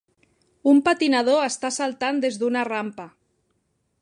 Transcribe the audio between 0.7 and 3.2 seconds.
Un patinador està saltant des d'una rampa.